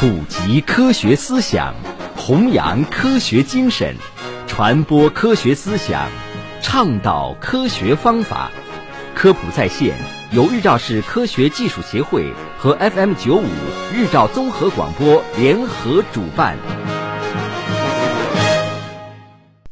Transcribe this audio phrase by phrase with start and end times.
[0.00, 1.74] 普及科学思想，
[2.16, 3.96] 弘扬科学精神，
[4.46, 6.08] 传播科学思想，
[6.62, 8.52] 倡导科学方法。
[9.16, 9.96] 科普在线
[10.30, 13.48] 由日照市科学技术协会和 FM 九五
[13.92, 16.56] 日照综合广播联合主办。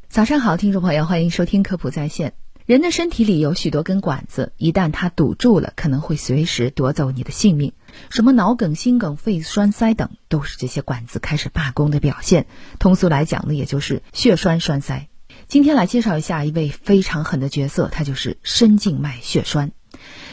[0.09, 2.33] 早上好，听众朋友，欢迎收听科普在线。
[2.67, 7.73] 人的身体里有许多根管子，一旦它堵住了，可能会随时夺走你的性命。
[8.11, 12.49] 什么脑梗、心梗、肺栓塞等，都是这些管子开始罢工的表现。
[12.81, 15.07] 通俗来讲呢，也就是血栓栓塞。
[15.47, 19.71] 今天来介绍一下一位非常狠的角色，他就是深静脉血栓。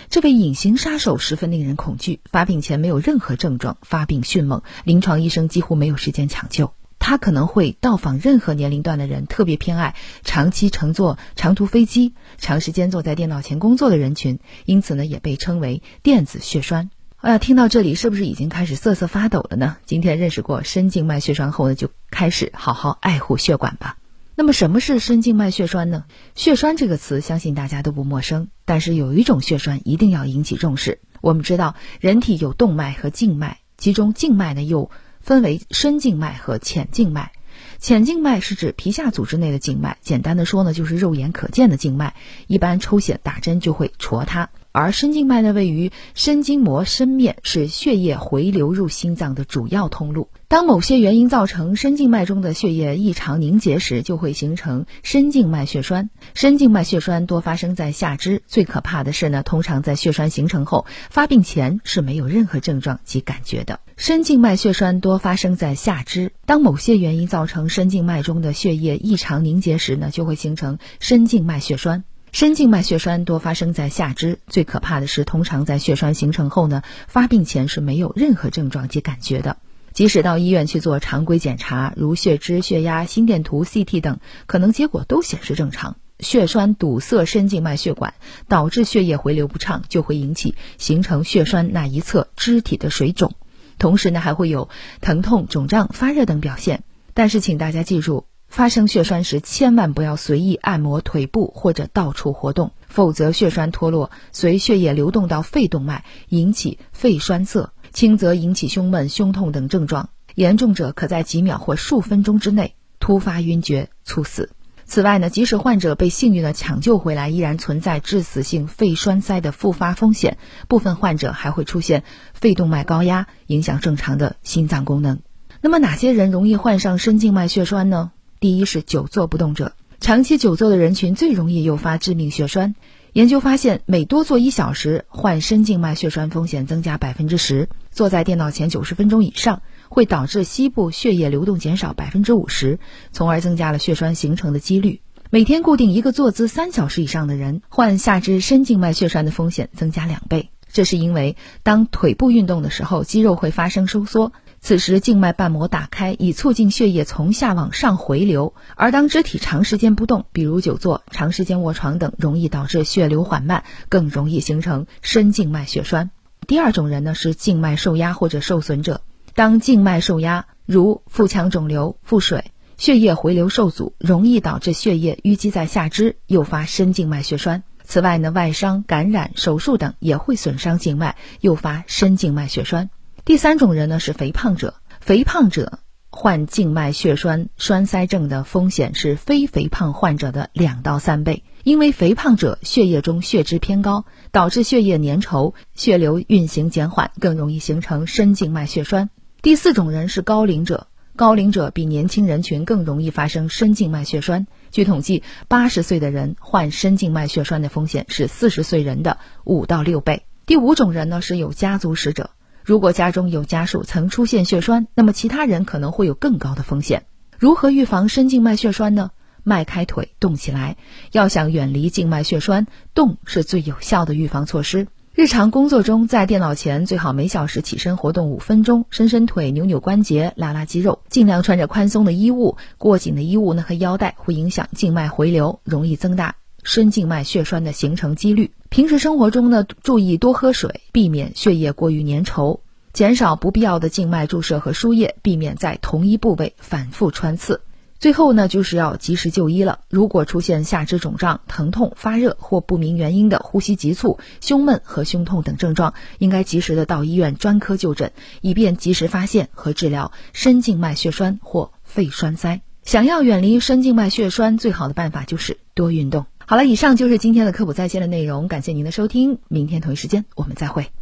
[0.09, 6.73] 这位隐形杀手十分令人恐惧，发病前没有任何症状，发病迅猛，临床医生几乎没有时间抢救。
[7.05, 9.93] 他可能会到访任何年龄段的人，特别偏爱
[10.23, 16.89] 长期乘坐长途飞机、长时间坐在电脑前工作的人群，因此呢，也被称为电子血栓。
[17.17, 19.75] 哎呀，听到这里是不是已经开始瑟瑟发抖了呢？
[19.83, 23.97] 今天认识过深静脉血栓后呢，就开始好好爱护血管吧。
[24.35, 26.05] 那么什么是深静脉血栓呢？
[26.35, 31.01] 血栓这个词相信大家都不陌生，但是有一种血栓一定要引起重视。
[31.19, 34.89] 我们知道，人体有动脉和静脉，其中静脉呢又
[35.23, 37.31] 分为深静脉和浅静脉。
[37.79, 42.13] 浅静脉是指皮下组织内的静脉，简单的说呢，就是肉眼可见的静脉，
[42.47, 44.49] 一般抽血打针就会戳它。
[44.75, 50.29] 而深静脉呢，位于深筋膜深面，是血液回流入心脏的主要通路。
[50.47, 56.09] 当某些原因造成深静脉中的血液异常凝结时，就会形成深静脉血栓。
[56.33, 63.79] 深静脉血栓多发生在下肢，最可怕的是呢，通常在血栓形成后，发病前是没有任何症状及感觉的。
[63.95, 72.03] 深静脉血栓多发生在下肢，当某些原因造成深静脉中的血液异常凝结时呢，就会形成深静脉血栓。
[72.33, 79.57] 深静脉血栓多发生在下肢，最可怕的是，通常在血栓形成后呢，发病前是没有任何症状及感觉的。
[79.93, 85.95] 即使到医院去做常规检查，如血脂、血压、心电图、CT 等，可能结果都显示正常。
[86.21, 88.15] 血栓堵塞深静脉血管，
[88.47, 93.33] 导致血液回流不畅，就会引起形成血栓那一侧肢体的水肿，
[93.77, 94.69] 同时呢，还会有
[95.01, 96.81] 疼痛、肿胀、发热等表现。
[97.13, 98.25] 但是，请大家记住。
[98.53, 114.51] 发生血栓时，千万不要随意按摩腿部或者到处活动，否则血栓脱落随血液流动到肺动脉，引起肺栓塞，轻则引起胸闷、胸痛等症状，严重者可在几秒或数分钟之内突发晕厥猝死。
[114.85, 120.37] 此外呢，即使患者被幸运的抢救回来，依然存在致死性肺栓塞的复发风险，
[120.67, 122.03] 部分患者还会出现
[122.35, 125.21] 肺动脉高压，影响正常的心脏功能。
[125.59, 128.11] 那么，哪些人容易患上深静脉血栓呢？
[128.43, 129.71] 第一是久坐不动者，
[130.01, 132.75] 长期久坐的人群最容易诱发致命血栓。
[133.13, 137.69] 研究发现，每多坐一小时，患深静脉血栓风险增加百分之十。
[137.89, 142.79] 坐在电脑前九十分钟以上，会导致膝部血液流动减少百分之五十，
[143.13, 144.99] 从而增加了血栓形成的几率。
[145.29, 150.49] 每天固定一个坐姿三小时以上的人，患下肢深静脉血栓的风险增加两倍。
[150.69, 154.33] 这是因为，当腿部运动的时候，肌肉会发生收缩。
[154.63, 158.53] 此时静脉瓣膜打开，以促进血液从下往上回流。
[158.75, 166.11] 而当肢体长时间不动，比如久坐、长时间卧床等，容易导致血流缓慢，更容易形成深静脉血栓。
[166.47, 169.01] 第二种人呢是静脉受压或者受损者。
[169.35, 177.63] 当静脉受压，如腹腔肿瘤、腹水，血液回流受阻，容易导致血液淤积在下肢，诱发深静脉血栓。
[177.83, 182.89] 此外呢，外伤、感染、手术等也会损伤静脉，诱发深静脉血栓。
[183.25, 185.79] 第三种人呢是肥胖者，肥胖者
[186.09, 194.03] 患静脉血栓栓塞症的风险是非肥胖患者的两到三倍，因为肥胖者血液中血脂偏高，
[194.33, 199.09] 导致血液粘稠，血流运行减缓，更容易形成深静脉血栓。
[199.41, 204.47] 第四种人是高龄者，高龄者比年轻人群更容易发生深静脉血栓。
[204.69, 210.23] 据统计，八十岁的人患深静脉血栓的风险是四十岁人的五到六倍。
[210.45, 212.31] 第五种人呢是有家族史者。
[212.63, 217.05] 如果家中有家属曾出现血栓，那么其他人可能会有更高的风险。
[217.37, 219.11] 如何预防深静脉血栓呢？
[219.43, 220.77] 迈开腿，动起来。
[221.11, 224.87] 要想远离静脉血栓，动是最有效的预防措施。
[225.13, 231.03] 日常工作中，在电脑前最好每小时起身活动五分钟，伸伸腿，扭扭关节，拉拉肌肉。
[231.09, 238.53] 尽量穿着宽松的衣物，过紧的衣物呢和腰带会影响静脉回流，容易增大深静脉血栓的形成几率。
[238.69, 242.61] 平时生活中呢，注意多喝水，避免血液过于粘稠，
[242.93, 247.61] 减少不必要的静脉注射和输液，避免在同一部位反复穿刺。
[247.99, 249.79] 最后呢，就是要及时就医了。
[249.89, 258.11] 如果出现下肢肿胀、疼痛、发热或不明原因的呼吸急促、胸闷和胸痛等症状，应该及时的到医院专科就诊，
[258.41, 262.61] 以便及时发现和治疗深静脉血栓或肺栓塞。
[262.83, 266.25] 想要远离深静脉血栓，最好的办法就是多运动。
[266.45, 270.93] 好了，以上就是今天的科普在线的内容，感谢您的收听，明天同一时间我们再会。